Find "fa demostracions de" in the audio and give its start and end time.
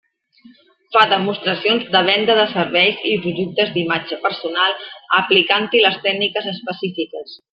0.95-2.01